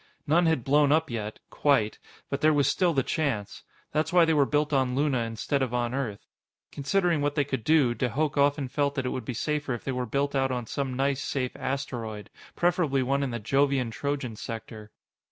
None 0.25 0.47
had 0.47 0.63
blown 0.63 0.91
up 0.91 1.11
yet 1.11 1.37
quite 1.51 1.99
but 2.27 2.41
there 2.41 2.55
was 2.55 2.67
still 2.67 2.91
the 2.91 3.03
chance. 3.03 3.61
That's 3.91 4.11
why 4.11 4.25
they 4.25 4.33
were 4.33 4.47
built 4.47 4.73
on 4.73 4.95
Luna 4.95 5.19
instead 5.19 5.61
of 5.61 5.75
on 5.75 5.93
Earth. 5.93 6.25
Considering 6.71 7.21
what 7.21 7.35
they 7.35 7.43
could 7.43 7.63
do, 7.63 7.93
de 7.93 8.09
Hooch 8.09 8.35
often 8.35 8.67
felt 8.67 8.95
that 8.95 9.05
it 9.05 9.09
would 9.11 9.25
be 9.25 9.35
safer 9.35 9.75
if 9.75 9.83
they 9.83 9.91
were 9.91 10.07
built 10.07 10.33
out 10.33 10.49
on 10.49 10.65
some 10.65 10.95
nice, 10.97 11.21
safe 11.21 11.55
asteroid 11.55 12.31
preferably 12.55 13.03
one 13.03 13.21
in 13.21 13.29
the 13.29 13.39
Jovian 13.39 13.91
Trojan 13.91 14.35
sector. 14.35 14.89